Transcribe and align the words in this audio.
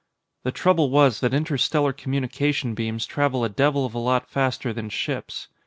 The 0.41 0.51
trouble 0.51 0.89
was 0.89 1.19
that 1.19 1.31
interstellar 1.31 1.93
communication 1.93 2.73
beams 2.73 3.05
travel 3.05 3.43
a 3.43 3.49
devil 3.49 3.85
of 3.85 3.93
a 3.93 3.99
lot 3.99 4.27
faster 4.27 4.73
than 4.73 4.89
ships. 4.89 5.47